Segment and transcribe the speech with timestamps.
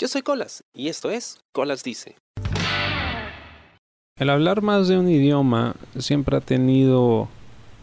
[0.00, 2.14] Yo soy Colas y esto es Colas Dice.
[4.14, 7.28] El hablar más de un idioma siempre ha tenido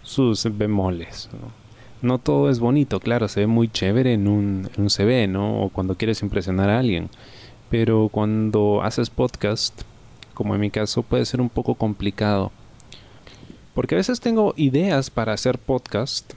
[0.02, 1.30] sus bemoles.
[2.02, 2.20] ¿no?
[2.20, 5.62] todo es bonito, claro, se ve muy chévere en un, en un CV, ¿no?
[5.62, 7.10] O cuando quieres impresionar a alguien.
[7.70, 9.82] Pero cuando haces podcast,
[10.34, 12.54] como en mi caso, puede ser un poco complicado.
[13.74, 16.32] Porque a veces tengo ideas para hacer podcast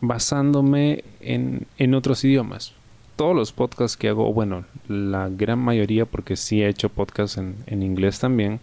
[0.00, 2.74] basándome en, en otros idiomas.
[3.20, 7.82] Todos los podcasts que hago, bueno, la gran mayoría, porque sí he hecho podcasts en,
[7.82, 8.60] inglés también,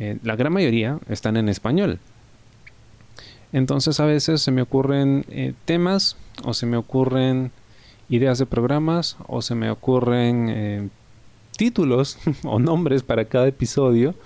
[0.00, 2.00] eh, la gran mayoría están en español.
[3.52, 7.52] Entonces a veces se me ocurren eh, temas o se me ocurren
[8.08, 10.88] ideas de programas o se me ocurren eh,
[11.56, 14.16] títulos o nombres para cada episodio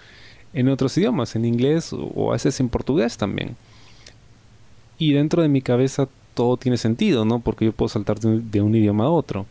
[0.54, 3.56] en otros idiomas, en inglés o a veces en portugués también.
[4.96, 7.40] Y dentro de mi cabeza todo tiene sentido, ¿no?
[7.40, 9.46] Porque yo puedo saltar de un, de un idioma a otro.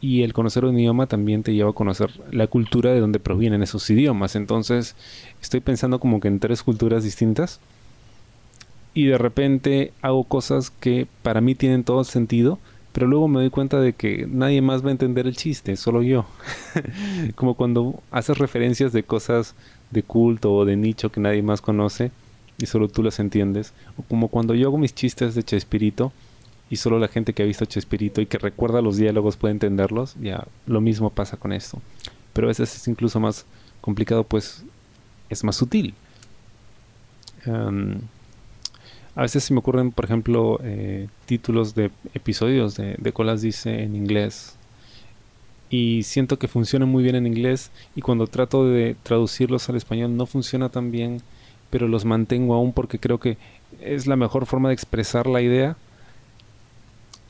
[0.00, 3.62] Y el conocer un idioma también te lleva a conocer la cultura de donde provienen
[3.62, 4.36] esos idiomas.
[4.36, 4.96] Entonces
[5.40, 7.60] estoy pensando como que en tres culturas distintas.
[8.92, 12.58] Y de repente hago cosas que para mí tienen todo el sentido,
[12.92, 16.02] pero luego me doy cuenta de que nadie más va a entender el chiste, solo
[16.02, 16.26] yo.
[17.36, 19.54] como cuando haces referencias de cosas
[19.90, 22.10] de culto o de nicho que nadie más conoce
[22.58, 23.72] y solo tú las entiendes.
[23.96, 26.12] O como cuando yo hago mis chistes de Chespirito
[26.70, 30.16] y solo la gente que ha visto Chespirito y que recuerda los diálogos puede entenderlos,
[30.20, 31.80] ya lo mismo pasa con esto.
[32.32, 33.46] Pero a veces es incluso más
[33.80, 34.64] complicado, pues
[35.28, 35.94] es más sutil.
[37.46, 38.00] Um,
[39.14, 43.82] a veces se me ocurren, por ejemplo, eh, títulos de episodios de, de Colas Dice
[43.82, 44.56] en inglés.
[45.70, 50.16] Y siento que funcionan muy bien en inglés y cuando trato de traducirlos al español
[50.16, 51.20] no funciona tan bien,
[51.74, 53.36] pero los mantengo aún porque creo que
[53.80, 55.76] es la mejor forma de expresar la idea.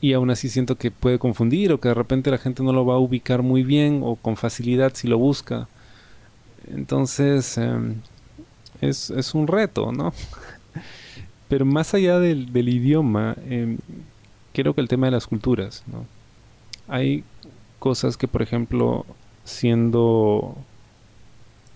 [0.01, 2.85] Y aún así siento que puede confundir o que de repente la gente no lo
[2.85, 5.67] va a ubicar muy bien o con facilidad si lo busca.
[6.71, 7.75] Entonces eh,
[8.81, 10.13] es, es un reto, ¿no?
[11.49, 13.77] Pero más allá del, del idioma, eh,
[14.53, 16.05] creo que el tema de las culturas, ¿no?
[16.87, 17.23] Hay
[17.79, 19.07] cosas que, por ejemplo,
[19.43, 20.55] siendo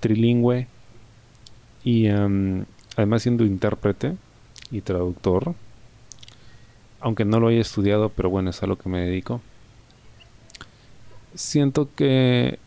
[0.02, 0.68] trilingüe
[1.84, 4.16] y um, además siendo intérprete
[4.72, 5.56] y traductor,
[7.00, 9.42] aunque no lo haya estudiado, pero bueno, es a lo que me dedico,
[11.34, 12.60] siento que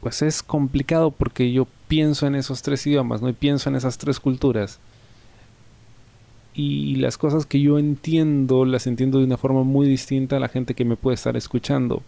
[0.00, 3.28] pues es complicado porque yo pienso en esos tres idiomas, ¿no?
[3.28, 4.78] Y pienso en esas tres culturas
[6.58, 10.48] y las cosas que yo entiendo las entiendo de una forma muy distinta a la
[10.48, 12.02] gente que me puede estar escuchando.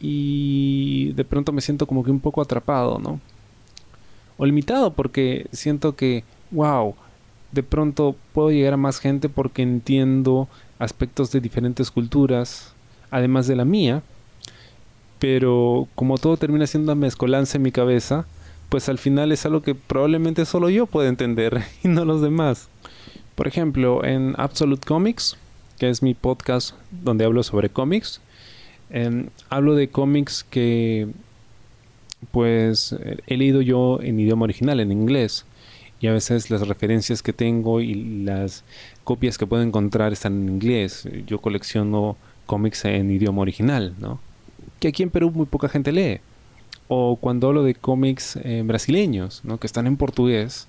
[0.00, 3.20] Y de pronto me siento como que un poco atrapado, ¿no?
[4.36, 6.94] O limitado porque siento que, wow,
[7.52, 10.48] de pronto puedo llegar a más gente porque entiendo
[10.78, 12.72] aspectos de diferentes culturas,
[13.10, 14.02] además de la mía.
[15.18, 18.26] Pero como todo termina siendo una mezcolanza en mi cabeza,
[18.68, 22.68] pues al final es algo que probablemente solo yo puedo entender y no los demás.
[23.34, 25.36] Por ejemplo, en Absolute Comics,
[25.78, 28.20] que es mi podcast donde hablo sobre cómics,
[28.90, 31.08] eh, hablo de cómics que
[32.32, 32.94] pues
[33.26, 35.44] he leído yo en idioma original, en inglés,
[36.00, 37.94] y a veces las referencias que tengo y
[38.24, 38.64] las
[39.04, 41.08] copias que puedo encontrar están en inglés.
[41.26, 42.16] Yo colecciono
[42.46, 44.20] cómics en idioma original, ¿no?
[44.80, 46.20] Que aquí en Perú muy poca gente lee
[46.88, 50.66] o cuando hablo de cómics eh, brasileños, que están en portugués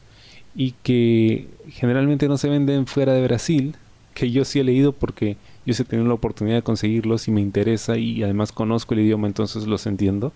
[0.54, 3.76] y que generalmente no se venden fuera de Brasil,
[4.14, 5.38] que yo sí he leído porque
[5.70, 9.02] yo sí he tenido la oportunidad de conseguirlos y me interesa y además conozco el
[9.02, 10.34] idioma, entonces los entiendo,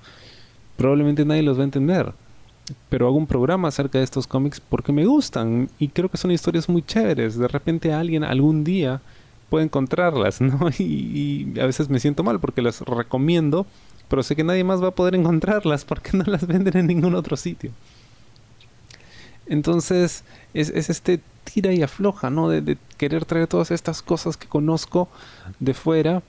[0.77, 2.13] probablemente nadie los va a entender.
[2.89, 6.31] Pero hago un programa acerca de estos cómics porque me gustan y creo que son
[6.31, 7.37] historias muy chéveres.
[7.37, 9.01] De repente alguien algún día
[9.49, 10.69] puede encontrarlas, ¿no?
[10.77, 13.65] Y, y a veces me siento mal porque las recomiendo
[14.13, 17.15] pero sé que nadie más va a poder encontrarlas porque no las venden en ningún
[17.15, 17.71] otro sitio.
[19.47, 20.23] Entonces
[20.53, 22.49] es, es este tira y afloja, ¿no?
[22.49, 25.09] De, de, querer traer todas estas cosas que conozco
[25.59, 26.23] de fuera,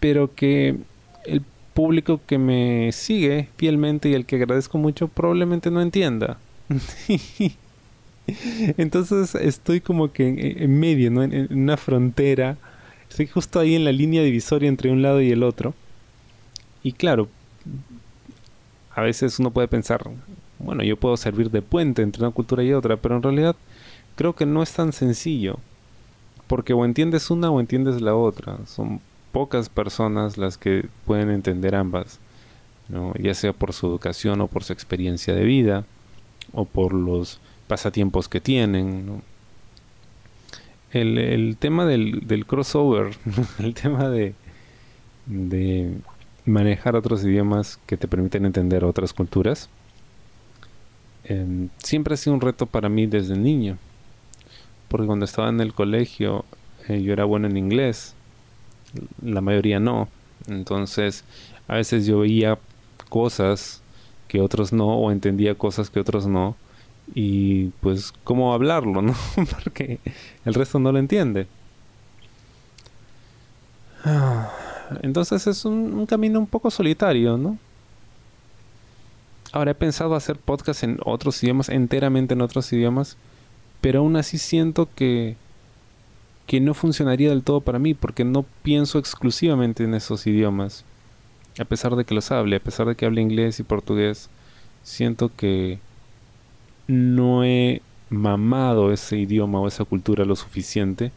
[0.00, 0.76] pero que
[1.24, 1.42] el
[1.74, 6.38] público que me sigue fielmente y el que agradezco mucho probablemente no entienda.
[8.76, 11.22] Entonces estoy como que en, en medio, ¿no?
[11.22, 12.56] En, en una frontera.
[13.08, 15.74] Estoy justo ahí en la línea divisoria entre un lado y el otro.
[16.82, 17.28] Y claro,
[18.94, 20.02] a veces uno puede pensar,
[20.62, 23.56] bueno, yo puedo servir de puente entre una cultura y otra, pero en realidad
[24.16, 25.58] creo que no es tan sencillo.
[26.46, 28.58] Porque o entiendes una o entiendes la otra.
[28.66, 29.00] Son
[29.32, 32.18] pocas personas las que pueden entender ambas.
[33.18, 35.84] Ya sea por su educación o por su experiencia de vida
[36.52, 39.22] o por los pasatiempos que tienen.
[40.92, 43.16] el, tema del, del crossover,
[43.58, 44.34] el tema de,
[45.26, 45.94] de
[46.44, 49.70] manejar otros idiomas que te permiten entender otras culturas,
[51.32, 53.78] em, siempre ha sido un reto para mí desde niño.
[54.88, 56.44] Porque cuando estaba en el colegio
[56.88, 58.14] eh, yo era bueno en inglés,
[59.22, 60.08] la mayoría no.
[60.48, 61.24] Entonces
[61.68, 62.58] a veces yo veía
[63.08, 63.82] cosas
[64.28, 66.56] que otros no o entendía cosas que otros no
[67.14, 69.14] y pues cómo hablarlo, ¿no?
[69.64, 69.98] Porque
[70.44, 71.46] el resto no lo entiende.
[75.02, 77.58] Entonces es un, camino un poco solitario, ¿no?
[79.52, 83.18] Ahora he pensado hacer podcast en otros idiomas, enteramente en otros idiomas,
[83.82, 85.36] pero aún así siento que,
[86.46, 90.86] que no funcionaría del todo para mí, porque no pienso exclusivamente en esos idiomas.
[91.58, 94.30] A pesar de que los hable, a pesar de que hable inglés y portugués,
[94.82, 95.80] siento que
[96.86, 101.12] no he mamado ese idioma o esa cultura lo suficiente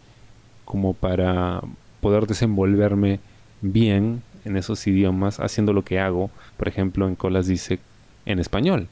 [0.65, 1.61] como para
[2.01, 3.19] poder desenvolverme
[3.61, 7.79] bien en esos idiomas haciendo lo que hago, por ejemplo, en Colas dice
[8.25, 8.87] en español,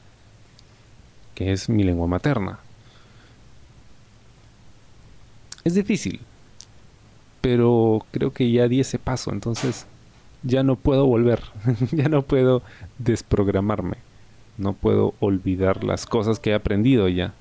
[1.34, 2.58] que es mi lengua materna.
[5.64, 6.20] Es difícil,
[7.40, 9.86] pero creo que ya di ese paso, entonces
[10.42, 11.42] ya no puedo volver,
[11.92, 12.62] ya no puedo
[12.98, 13.96] desprogramarme,
[14.58, 17.32] no puedo olvidar las cosas que he aprendido ya.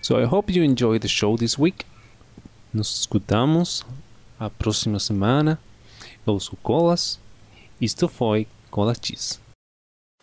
[0.00, 1.84] So I hope you enjoyed the show this week.
[2.72, 3.84] Nos escutamos
[4.38, 5.58] a próxima semana.
[6.26, 7.18] Eu sou Colas.
[7.80, 9.45] Isto foi Colas Cheese.